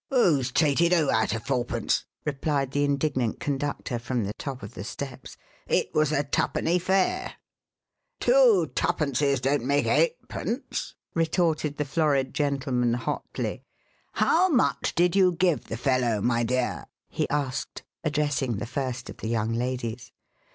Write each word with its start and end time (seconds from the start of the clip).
"'Oo's 0.11 0.51
cheated 0.51 0.93
'oo 0.93 1.11
out 1.11 1.35
'o 1.35 1.37
fourpence?" 1.37 2.05
replied 2.25 2.71
the 2.71 2.83
indignant 2.83 3.39
conductor 3.39 3.99
from 3.99 4.23
the 4.23 4.33
top 4.33 4.63
of 4.63 4.73
the 4.73 4.83
steps, 4.83 5.37
"it 5.67 5.93
was 5.93 6.11
a 6.11 6.23
twopenny 6.23 6.79
fare." 6.81 7.33
"Two 8.19 8.71
twopences 8.73 9.39
don't 9.39 9.63
make 9.63 9.85
eightpence," 9.85 10.95
retorted 11.13 11.77
the 11.77 11.85
florid 11.85 12.33
gentleman 12.33 12.95
hotly. 12.95 13.61
"How 14.13 14.49
much 14.49 14.95
did 14.95 15.15
you 15.15 15.33
give 15.33 15.65
the 15.65 15.77
fellow, 15.77 16.19
my 16.19 16.41
dear?" 16.41 16.87
he 17.07 17.29
asked, 17.29 17.83
addressing 18.03 18.57
the 18.57 18.65
first 18.65 19.07
of 19.07 19.17
the 19.17 19.27
young 19.29 19.53
ladies. 19.53 20.11